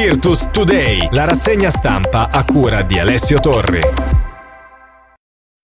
Virtus 0.00 0.48
Today, 0.52 1.08
la 1.10 1.24
rassegna 1.24 1.70
stampa 1.70 2.28
a 2.30 2.44
cura 2.44 2.82
di 2.82 3.00
Alessio 3.00 3.40
Torri. 3.40 3.80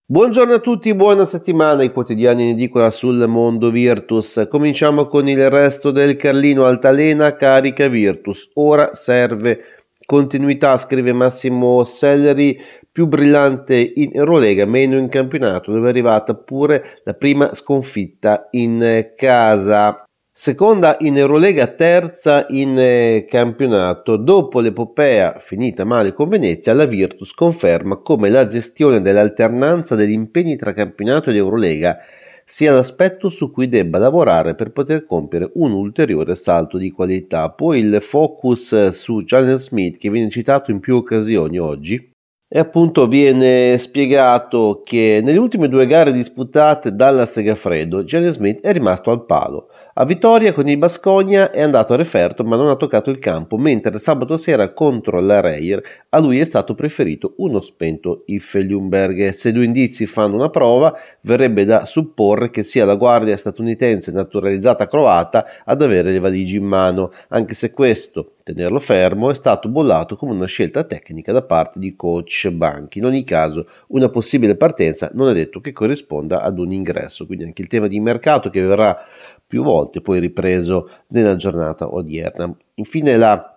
Buongiorno 0.04 0.54
a 0.54 0.58
tutti, 0.58 0.92
buona 0.92 1.22
settimana, 1.22 1.84
i 1.84 1.92
quotidiani 1.92 2.42
in 2.42 2.56
edicola 2.56 2.90
sul 2.90 3.28
mondo 3.28 3.70
Virtus. 3.70 4.48
Cominciamo 4.50 5.06
con 5.06 5.28
il 5.28 5.48
resto 5.48 5.92
del 5.92 6.16
Carlino 6.16 6.64
Altalena, 6.64 7.36
carica 7.36 7.86
Virtus. 7.86 8.50
Ora 8.54 8.92
serve 8.94 9.86
continuità, 10.04 10.76
scrive 10.78 11.12
Massimo 11.12 11.84
Selleri, 11.84 12.60
più 12.90 13.06
brillante 13.06 13.92
in 13.94 14.10
Eurolega, 14.14 14.66
meno 14.66 14.96
in 14.96 15.08
campionato, 15.08 15.70
dove 15.70 15.86
è 15.86 15.90
arrivata 15.90 16.34
pure 16.34 17.00
la 17.04 17.14
prima 17.14 17.54
sconfitta 17.54 18.48
in 18.50 19.12
casa. 19.14 20.04
Seconda 20.36 20.96
in 20.98 21.16
Eurolega, 21.16 21.68
terza 21.68 22.44
in 22.48 22.76
eh, 22.76 23.24
campionato. 23.28 24.16
Dopo 24.16 24.58
l'epopea 24.58 25.36
finita 25.38 25.84
male 25.84 26.10
con 26.10 26.28
Venezia, 26.28 26.74
la 26.74 26.86
Virtus 26.86 27.32
conferma 27.32 27.98
come 27.98 28.30
la 28.30 28.48
gestione 28.48 29.00
dell'alternanza 29.00 29.94
degli 29.94 30.10
impegni 30.10 30.56
tra 30.56 30.72
campionato 30.72 31.30
ed 31.30 31.36
Eurolega 31.36 31.98
sia 32.44 32.72
l'aspetto 32.72 33.28
su 33.28 33.52
cui 33.52 33.68
debba 33.68 33.98
lavorare 33.98 34.56
per 34.56 34.72
poter 34.72 35.06
compiere 35.06 35.52
un 35.54 35.70
ulteriore 35.70 36.34
salto 36.34 36.78
di 36.78 36.90
qualità. 36.90 37.48
Poi 37.50 37.78
il 37.78 38.02
focus 38.02 38.88
su 38.88 39.22
Jalen 39.22 39.54
Smith, 39.54 39.98
che 39.98 40.10
viene 40.10 40.30
citato 40.30 40.72
in 40.72 40.80
più 40.80 40.96
occasioni 40.96 41.58
oggi, 41.58 42.10
e 42.48 42.58
appunto 42.58 43.06
viene 43.06 43.78
spiegato 43.78 44.82
che 44.84 45.20
nelle 45.22 45.38
ultime 45.38 45.68
due 45.68 45.86
gare 45.86 46.12
disputate 46.12 46.94
dalla 46.94 47.24
Segafredo, 47.24 48.02
Jalen 48.02 48.30
Smith 48.30 48.60
è 48.62 48.72
rimasto 48.72 49.12
al 49.12 49.24
palo. 49.24 49.68
A 49.96 50.04
vittoria 50.04 50.52
con 50.52 50.68
il 50.68 50.76
Bascogna 50.76 51.52
è 51.52 51.62
andato 51.62 51.92
a 51.92 51.96
referto 51.96 52.42
ma 52.42 52.56
non 52.56 52.66
ha 52.66 52.74
toccato 52.74 53.10
il 53.10 53.20
campo, 53.20 53.56
mentre 53.56 53.96
sabato 54.00 54.36
sera 54.36 54.72
contro 54.72 55.20
la 55.20 55.40
Reyer 55.40 55.80
a 56.08 56.18
lui 56.18 56.40
è 56.40 56.44
stato 56.44 56.74
preferito 56.74 57.34
uno 57.36 57.60
spento 57.60 58.24
Iffeliumberg. 58.26 59.28
Se 59.28 59.52
due 59.52 59.64
indizi 59.64 60.06
fanno 60.06 60.34
una 60.34 60.50
prova, 60.50 60.92
verrebbe 61.20 61.64
da 61.64 61.84
supporre 61.84 62.50
che 62.50 62.64
sia 62.64 62.84
la 62.84 62.96
guardia 62.96 63.36
statunitense 63.36 64.10
naturalizzata 64.10 64.88
croata 64.88 65.46
ad 65.64 65.80
avere 65.80 66.10
le 66.10 66.18
valigie 66.18 66.56
in 66.56 66.64
mano, 66.64 67.12
anche 67.28 67.54
se 67.54 67.70
questo 67.70 68.32
Tenerlo 68.44 68.78
fermo 68.78 69.30
è 69.30 69.34
stato 69.34 69.70
bollato 69.70 70.16
come 70.16 70.32
una 70.32 70.44
scelta 70.44 70.84
tecnica 70.84 71.32
da 71.32 71.42
parte 71.42 71.78
di 71.78 71.96
coach 71.96 72.50
Banchi. 72.50 72.98
In 72.98 73.06
ogni 73.06 73.24
caso, 73.24 73.66
una 73.88 74.10
possibile 74.10 74.54
partenza 74.54 75.10
non 75.14 75.30
è 75.30 75.32
detto 75.32 75.62
che 75.62 75.72
corrisponda 75.72 76.42
ad 76.42 76.58
un 76.58 76.70
ingresso, 76.70 77.24
quindi 77.24 77.44
anche 77.44 77.62
il 77.62 77.68
tema 77.68 77.88
di 77.88 77.98
mercato 78.00 78.50
che 78.50 78.60
verrà 78.60 78.98
più 79.46 79.62
volte 79.62 80.02
poi 80.02 80.20
ripreso 80.20 80.90
nella 81.08 81.36
giornata 81.36 81.90
odierna. 81.90 82.54
Infine 82.74 83.16
la 83.16 83.48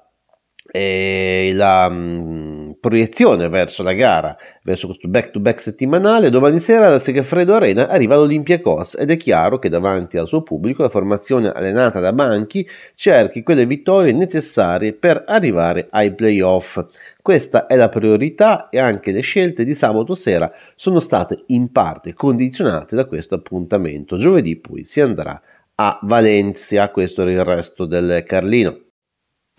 e 0.71 1.51
la 1.53 1.89
mm, 1.89 2.56
proiezione 2.79 3.49
verso 3.49 3.83
la 3.83 3.93
gara, 3.93 4.35
verso 4.63 4.87
questo 4.87 5.07
back-to-back 5.07 5.59
settimanale, 5.59 6.29
domani 6.29 6.59
sera 6.59 6.87
alla 6.87 6.99
Segafredo 6.99 7.53
Arena 7.53 7.87
arriva 7.87 8.15
l'Olympiacos 8.15 8.95
ed 8.99 9.11
è 9.11 9.17
chiaro 9.17 9.59
che 9.59 9.69
davanti 9.69 10.17
al 10.17 10.27
suo 10.27 10.43
pubblico 10.43 10.83
la 10.83 10.89
formazione 10.89 11.49
allenata 11.49 11.99
da 11.99 12.13
Banchi 12.13 12.67
cerchi 12.95 13.43
quelle 13.43 13.65
vittorie 13.65 14.13
necessarie 14.13 14.93
per 14.93 15.23
arrivare 15.27 15.87
ai 15.91 16.13
playoff. 16.13 16.83
Questa 17.21 17.65
è 17.67 17.75
la 17.75 17.89
priorità 17.89 18.69
e 18.69 18.79
anche 18.79 19.11
le 19.11 19.21
scelte 19.21 19.63
di 19.63 19.73
sabato 19.73 20.15
sera 20.15 20.51
sono 20.75 20.99
state 20.99 21.43
in 21.47 21.71
parte 21.71 22.13
condizionate 22.13 22.95
da 22.95 23.05
questo 23.05 23.35
appuntamento. 23.35 24.17
Giovedì 24.17 24.55
poi 24.55 24.83
si 24.83 25.01
andrà 25.01 25.41
a 25.75 25.99
Valencia, 26.03 26.89
questo 26.89 27.21
era 27.21 27.31
il 27.31 27.43
resto 27.43 27.85
del 27.85 28.23
Carlino. 28.25 28.86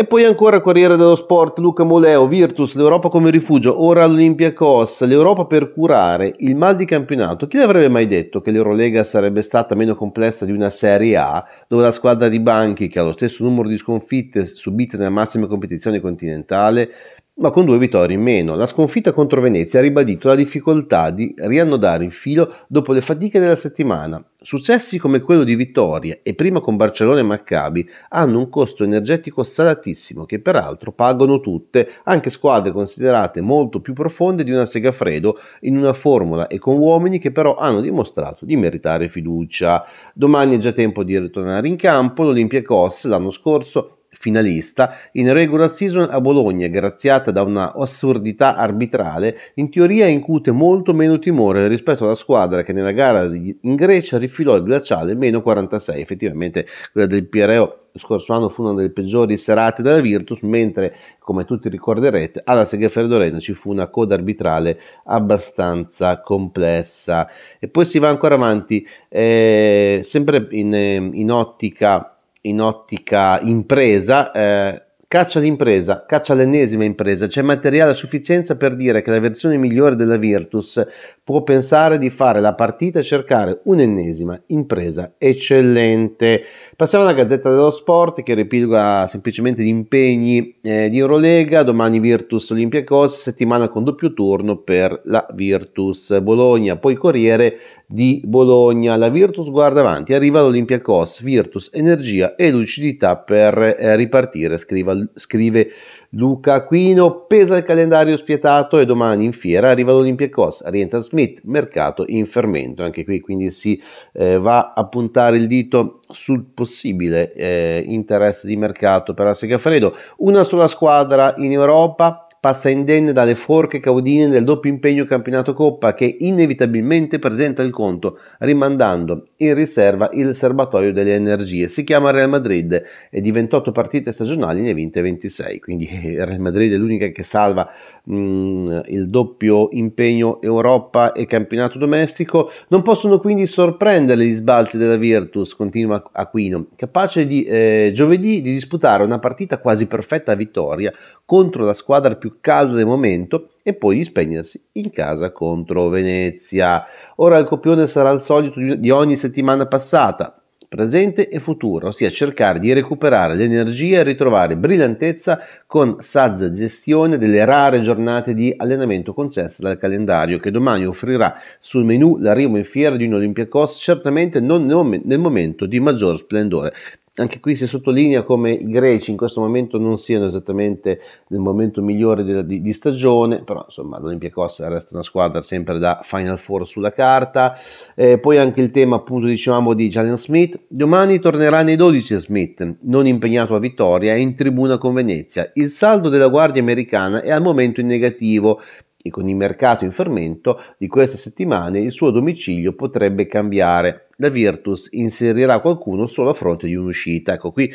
E 0.01 0.07
poi 0.07 0.23
ancora 0.23 0.61
Corriere 0.61 0.97
dello 0.97 1.17
Sport, 1.17 1.59
Luca 1.59 1.83
Moleo, 1.83 2.29
Virtus, 2.29 2.77
l'Europa 2.77 3.09
come 3.09 3.33
rifugio, 3.33 3.85
ora 3.85 4.07
l'Olympiacos, 4.07 5.05
l'Europa 5.05 5.47
per 5.47 5.71
curare 5.71 6.35
il 6.37 6.55
mal 6.55 6.77
di 6.77 6.85
campionato. 6.85 7.49
Chi 7.49 7.57
l'avrebbe 7.57 7.89
mai 7.89 8.07
detto 8.07 8.41
che 8.41 8.53
l'Eurolega 8.53 9.03
sarebbe 9.03 9.43
stata 9.43 9.75
meno 9.75 9.97
complessa 9.97 10.45
di 10.45 10.53
una 10.53 10.71
Serie 10.71 11.17
A, 11.17 11.45
dove 11.67 11.83
la 11.83 11.91
squadra 11.91 12.29
di 12.29 12.39
Banchi, 12.39 12.87
che 12.87 13.01
ha 13.01 13.03
lo 13.03 13.11
stesso 13.11 13.43
numero 13.43 13.67
di 13.67 13.77
sconfitte 13.77 14.45
subite 14.45 14.97
nella 14.97 15.11
massima 15.11 15.49
competizione 15.49 15.99
continentale, 15.99 16.91
ma 17.39 17.51
con 17.51 17.65
due 17.65 17.79
vittorie 17.79 18.17
in 18.17 18.23
meno. 18.23 18.55
La 18.57 18.67
sconfitta 18.67 19.13
contro 19.13 19.41
Venezia 19.41 19.79
ha 19.79 19.83
ribadito 19.83 20.29
la 20.29 20.35
difficoltà 20.35 21.11
di 21.11 21.35
riannodare 21.37 22.05
il 22.05 22.13
filo 22.13 22.53
dopo 22.67 22.93
le 22.93 23.01
fatiche 23.01 23.39
della 23.39 23.55
settimana. 23.55 24.23
Successi 24.41 24.99
come 24.99 25.21
quello 25.21 25.43
di 25.43 25.57
Vittoria 25.57 26.19
e 26.23 26.35
prima 26.35 26.61
con 26.61 26.77
Barcellona 26.77 27.21
e 27.21 27.25
Maccabi 27.25 27.89
hanno 28.11 28.39
un 28.39 28.49
costo 28.49 28.85
energetico 28.85 29.43
salatissimo 29.43 30.25
che 30.25 30.39
peraltro 30.39 30.93
pagano 30.93 31.41
tutte, 31.41 31.89
anche 32.05 32.31
squadre 32.31 32.71
considerate 32.71 33.41
molto 33.41 33.81
più 33.81 33.95
profonde 33.95 34.45
di 34.45 34.53
una 34.53 34.65
Segafredo 34.65 35.39
in 35.63 35.77
una 35.77 35.93
formula 35.93 36.47
e 36.47 36.59
con 36.59 36.79
uomini 36.79 37.19
che 37.19 37.33
però 37.33 37.57
hanno 37.57 37.81
dimostrato 37.81 38.45
di 38.45 38.57
meritare 38.57 39.09
fiducia. 39.09 39.85
Domani 40.15 40.55
è 40.55 40.59
già 40.59 40.73
tempo 40.73 41.03
di 41.03 41.19
ritornare 41.19 41.67
in 41.67 41.77
campo, 41.77 42.23
l'Olympiacos 42.23 43.07
l'anno 43.07 43.31
scorso 43.31 43.98
finalista, 44.19 44.97
in 45.13 45.33
regular 45.33 45.71
season 45.71 46.09
a 46.11 46.21
Bologna, 46.21 46.67
graziata 46.67 47.31
da 47.31 47.43
una 47.43 47.73
assurdità 47.73 48.57
arbitrale, 48.57 49.39
in 49.55 49.71
teoria 49.71 50.07
incute 50.07 50.51
molto 50.51 50.93
meno 50.93 51.21
timore 51.21 51.69
rispetto 51.69 52.05
alla 52.05 52.15
squadra 52.15 52.63
che 52.63 52.73
nella 52.73 52.91
gara 52.91 53.25
in 53.33 53.75
Grecia 53.77 54.19
rifilò 54.19 54.57
il 54.57 54.65
glaciale 54.65 55.15
meno 55.15 55.41
46. 55.41 56.01
Effettivamente 56.01 56.67
quella 56.93 57.07
del 57.07 57.29
Pireo 57.29 57.85
scorso 57.95 58.33
anno 58.33 58.49
fu 58.49 58.63
una 58.63 58.75
delle 58.75 58.91
peggiori 58.91 59.37
serate 59.37 59.83
della 59.83 60.01
Virtus, 60.01 60.41
mentre, 60.43 60.97
come 61.19 61.45
tutti 61.45 61.69
ricorderete, 61.69 62.43
alla 62.45 62.65
Segafredo 62.65 63.41
ci 63.41 63.55
fu 63.55 63.71
una 63.71 63.89
coda 63.89 64.15
arbitrale 64.15 64.81
abbastanza 65.05 66.21
complessa. 66.21 67.29
E 67.59 67.69
poi 67.69 67.85
si 67.85 67.99
va 67.99 68.09
ancora 68.09 68.35
avanti, 68.35 68.87
eh, 69.09 70.01
sempre 70.03 70.47
in, 70.51 71.11
in 71.13 71.31
ottica 71.31 72.18
in 72.43 72.61
ottica 72.61 73.41
impresa, 73.41 74.31
eh, 74.33 74.83
caccia 75.09 75.41
l'impresa, 75.41 76.05
caccia 76.07 76.35
l'ennesima 76.35 76.85
impresa, 76.85 77.27
c'è 77.27 77.41
materiale 77.41 77.93
a 77.93 77.95
sufficienza 77.95 78.59
per 78.59 78.77
dire 78.77 79.01
che 79.01 79.11
la 79.11 79.19
versione 79.19 79.57
migliore 79.57 79.97
della 79.97 80.19
Virtus 80.19 80.87
può 81.25 81.43
pensare 81.43 81.97
di 81.97 82.11
fare 82.11 82.41
la 82.41 82.53
partita 82.53 82.99
e 82.99 83.03
cercare 83.03 83.61
un'ennesima 83.65 84.39
impresa 84.49 85.15
eccellente. 85.17 86.43
Passiamo 86.77 87.05
alla 87.05 87.15
Gazzetta 87.15 87.49
dello 87.49 87.71
Sport 87.71 88.23
che 88.23 88.35
ripilga 88.35 89.07
semplicemente 89.07 89.63
gli 89.63 89.69
impegni 89.69 90.59
eh, 90.61 90.91
di 90.91 90.99
Eurolega, 90.99 91.63
domani 91.63 92.01
Virtus 92.01 92.51
Olympiacos, 92.51 93.17
settimana 93.17 93.69
con 93.69 93.85
doppio 93.85 94.13
turno 94.13 94.59
per 94.59 95.01
la 95.05 95.27
Virtus 95.33 96.21
Bologna, 96.21 96.77
poi 96.77 96.97
Corriere 96.97 97.59
di 97.91 98.21
Bologna. 98.23 98.97
La 98.97 99.09
Virtus 99.09 99.51
guarda 99.51 99.81
avanti, 99.81 100.13
arriva 100.13 100.43
l'Olympiacos, 100.43 101.23
Virtus, 101.23 101.71
energia 101.73 102.37
e 102.37 102.51
lucidità 102.51 103.17
per 103.17 103.57
eh, 103.59 103.97
ripartire, 103.97 104.59
scrive, 104.59 105.09
scrive 105.15 105.71
Luca 106.11 106.55
Aquino, 106.55 107.25
pesa 107.27 107.57
il 107.57 107.63
calendario 107.63 108.15
spietato 108.19 108.79
e 108.79 108.85
domani 108.85 109.25
in 109.25 109.33
fiera 109.33 109.71
arriva 109.71 109.93
l'Olympiacos, 109.93 110.65
rientra 110.67 111.01
Smith, 111.01 111.41
mercato 111.45 112.05
in 112.07 112.27
fermento, 112.27 112.83
anche 112.83 113.05
qui 113.05 113.21
quindi 113.21 113.51
si 113.51 113.81
eh, 114.13 114.39
va 114.39 114.75
a 114.75 114.87
puntare 114.87 115.39
il 115.39 115.47
dito 115.47 116.01
sul 116.11 116.45
possibile 116.53 117.33
eh, 117.33 117.83
interesse 117.87 118.47
di 118.47 118.57
mercato 118.57 119.15
per 119.15 119.27
la 119.27 119.35
Segafredo, 119.35 119.97
una 120.19 120.45
sola 120.45 120.67
squadra 120.67 121.33
in 121.39 121.53
Europa, 121.53 122.28
passa 122.41 122.69
indenne 122.69 123.13
dalle 123.13 123.35
forche 123.35 123.81
caudine 123.81 124.29
del 124.29 124.45
doppio 124.45 124.71
impegno 124.71 125.05
campionato 125.05 125.55
Coppa 125.55 125.95
che 125.95 126.17
inevitabilmente 126.21 127.19
presenta 127.19 127.63
il 127.63 127.71
conto, 127.71 128.19
rimandando 128.39 129.29
in 129.39 129.55
riserva 129.55 130.11
il 130.13 130.35
serbatoio 130.35 130.93
delle 130.93 131.15
energie. 131.15 131.69
Si 131.69 131.83
chiama 131.85 132.11
Real 132.11 132.29
Madrid 132.29 132.83
e 133.11 133.21
di 133.21 133.31
28 133.33 133.73
partite 133.73 134.13
stagionali 134.13 134.61
ne 134.61 134.71
ha 134.71 134.75
vinte 134.75 135.01
26, 135.01 135.61
quindi 135.61 135.89
Real 135.91 136.39
Madrid 136.39 136.73
è 136.73 136.77
l'unica 136.77 137.09
che 137.09 137.23
salva 137.23 137.69
mh, 138.05 138.15
mm, 138.15 138.79
il 138.87 139.09
doppio 139.09 139.69
impegno 139.73 140.41
Europa 140.41 141.13
e 141.13 141.27
campionato 141.27 141.79
domestico. 141.79 142.51
Non 142.69 142.83
possono 142.83 143.19
quindi 143.19 143.47
sorprendere 143.47 144.25
gli 144.25 144.33
sbalzi 144.33 144.79
della 144.79 144.97
Virtus, 144.97 145.55
continua 145.55 146.03
Aquino, 146.13 146.69
capace 146.77 147.27
di 147.27 147.43
eh, 147.45 147.91
giovedì 147.93 148.41
di 148.41 148.53
disputare 148.53 149.03
una 149.03 149.19
partita 149.19 149.59
quasi 149.59 149.87
perfetta 149.87 150.33
a 150.33 150.37
vittoria 150.37 150.93
contro 151.25 151.65
la 151.65 151.75
squadra 151.75 152.15
più 152.15 152.28
calda 152.41 152.75
del 152.75 152.87
momento 152.87 153.51
e 153.63 153.75
poi 153.75 153.97
di 153.97 154.05
spegnersi 154.05 154.61
in 154.73 154.91
casa 154.91 155.33
contro 155.33 155.89
Venezia. 155.89 156.85
Ora 157.17 157.39
il 157.39 157.47
copione 157.47 157.87
sarà 157.87 158.11
il 158.11 158.21
solito 158.21 158.61
di 158.61 158.91
ogni 158.91 159.17
settimana 159.17 159.67
passata, 159.67 160.41
presente 160.69 161.29
e 161.29 161.39
futuro, 161.39 161.89
ossia 161.89 162.11
cercare 162.11 162.59
di 162.59 162.73
recuperare 162.73 163.35
l'energia 163.35 164.01
e 164.01 164.03
ritrovare 164.03 164.57
brillantezza 164.57 165.41
con 165.67 165.97
saggia 166.01 166.51
gestione 166.51 167.17
delle 167.17 167.45
rare 167.45 167.81
giornate 167.81 168.35
di 168.35 168.53
allenamento 168.57 169.15
concesse 169.15 169.63
dal 169.63 169.79
calendario 169.79 170.39
che 170.39 170.51
domani 170.51 170.85
offrirà 170.85 171.41
sul 171.59 171.85
menù 171.85 172.19
l'arrivo 172.19 172.59
in 172.59 172.65
fiera 172.65 172.97
di 172.97 173.07
un 173.07 173.15
Olympiacos 173.15 173.79
certamente 173.81 174.41
non 174.41 174.67
nel 174.67 175.19
momento 175.19 175.65
di 175.65 175.81
maggior 175.81 176.19
splendore. 176.19 176.75
Anche 177.21 177.41
qui 177.41 177.55
si 177.55 177.67
sottolinea 177.67 178.23
come 178.23 178.53
i 178.53 178.69
greci 178.69 179.11
in 179.11 179.17
questo 179.17 179.41
momento 179.41 179.79
non 179.79 179.99
siano 179.99 180.27
esattamente 180.27 181.01
nel 181.29 181.41
momento 181.41 181.83
migliore 181.83 182.25
di, 182.25 182.47
di, 182.47 182.61
di 182.61 182.73
stagione, 182.73 183.43
però 183.43 183.63
insomma 183.65 183.99
l'Olympiacos 183.99 184.67
resta 184.67 184.95
una 184.95 185.03
squadra 185.03 185.41
sempre 185.43 185.79
da 185.79 186.01
Final 186.03 186.39
Four 186.39 186.67
sulla 186.67 186.93
carta. 186.93 187.57
Eh, 187.95 188.19
poi 188.19 188.39
anche 188.39 188.61
il 188.61 188.71
tema 188.71 188.97
appunto 188.97 189.27
dicevamo 189.27 189.75
di 189.75 189.89
Jalen 189.89 190.17
Smith, 190.17 190.61
domani 190.69 191.19
tornerà 191.19 191.63
nei 191.63 191.77
12 191.77 192.17
Smith, 192.17 192.77
non 192.83 193.07
impegnato 193.07 193.55
a 193.55 193.59
vittoria, 193.59 194.13
è 194.13 194.17
in 194.17 194.35
tribuna 194.35 194.79
con 194.79 194.95
Venezia. 194.95 195.51
Il 195.55 195.69
saldo 195.69 196.09
della 196.09 196.29
guardia 196.29 196.63
americana 196.63 197.23
è 197.23 197.31
al 197.31 197.43
momento 197.43 197.81
in 197.81 197.87
negativo 197.87 198.61
e 199.01 199.11
con 199.11 199.29
il 199.29 199.37
mercato 199.37 199.85
in 199.85 199.93
fermento 199.93 200.61
di 200.77 200.89
queste 200.89 201.17
settimane 201.17 201.81
il 201.81 201.93
suo 201.93 202.11
domicilio 202.11 202.75
potrebbe 202.75 203.27
cambiare. 203.27 204.09
La 204.17 204.29
Virtus 204.29 204.89
inserirà 204.93 205.61
qualcuno 205.61 206.07
solo 206.07 206.31
a 206.31 206.35
fronte 206.35 206.67
di 206.67 206.75
un'uscita. 206.75 207.35
Ecco 207.35 207.53
qui 207.53 207.73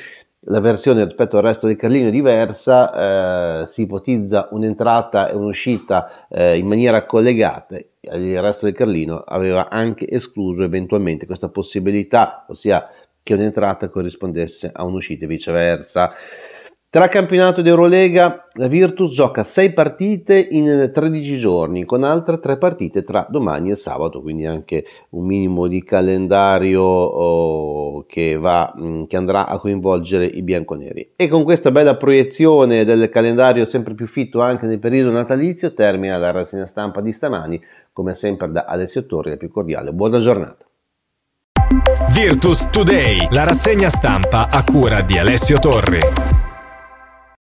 la 0.47 0.59
versione 0.59 1.05
rispetto 1.05 1.37
al 1.37 1.43
resto 1.43 1.67
del 1.67 1.77
Carlino 1.77 2.09
è 2.09 2.11
diversa, 2.11 3.61
eh, 3.61 3.67
si 3.67 3.83
ipotizza 3.83 4.49
un'entrata 4.51 5.29
e 5.29 5.35
un'uscita 5.35 6.27
eh, 6.27 6.57
in 6.57 6.67
maniera 6.67 7.05
collegata. 7.05 7.77
Il 7.77 8.41
resto 8.41 8.65
del 8.65 8.75
Carlino 8.75 9.19
aveva 9.19 9.69
anche 9.69 10.09
escluso 10.09 10.63
eventualmente 10.63 11.25
questa 11.25 11.47
possibilità, 11.47 12.45
ossia 12.49 12.89
che 13.23 13.33
un'entrata 13.35 13.87
corrispondesse 13.87 14.69
a 14.73 14.83
un'uscita 14.83 15.23
e 15.23 15.27
viceversa. 15.29 16.11
Tra 16.94 17.07
campionato 17.07 17.63
d'Eurolega, 17.63 18.45
la 18.51 18.68
Virtus 18.68 19.16
gioca 19.16 19.44
6 19.44 19.74
partite 19.74 20.38
in 20.51 20.92
13 20.94 21.40
giorni, 21.40 21.86
con 21.86 22.04
altre 22.04 22.38
3 22.38 22.57
partite 22.57 23.01
tra 23.01 23.25
domani 23.28 23.72
e 23.72 23.75
sabato, 23.75 24.22
quindi 24.22 24.45
anche 24.45 24.86
un 25.10 25.25
minimo 25.25 25.66
di 25.66 25.81
calendario 25.81 26.84
oh, 26.84 28.06
che, 28.06 28.38
va, 28.38 28.72
mm, 28.80 29.06
che 29.06 29.18
andrà 29.18 29.48
a 29.48 29.57
coinvolgere 29.57 30.28
i 30.28 30.44
bianconeri. 30.44 31.13
E 31.16 31.28
con 31.28 31.44
questa 31.44 31.72
bella 31.72 31.98
proiezione 31.98 32.86
del 32.86 33.10
calendario 33.10 33.66
sempre 33.66 33.95
più 33.95 34.06
fitto 34.06 34.42
anche 34.42 34.68
nel 34.68 34.78
periodo 34.78 35.10
natalizio, 35.10 35.74
termina 35.74 36.18
la 36.18 36.30
rassegna 36.30 36.68
stampa 36.68 37.01
di 37.01 37.12
stamani, 37.12 37.60
come 37.92 38.13
sempre 38.13 38.51
da 38.51 38.66
Alessio 38.66 39.07
Torri, 39.07 39.31
la 39.31 39.38
più 39.38 39.50
cordiale. 39.50 39.92
Buona 39.94 40.19
giornata. 40.19 40.63
Virtus 42.12 42.69
Today, 42.69 43.30
la 43.31 43.45
rassegna 43.45 43.90
stampa 43.90 44.48
a 44.48 44.63
cura 44.63 45.01
di 45.01 45.18
Alessio 45.18 45.57
Torri. 45.57 46.43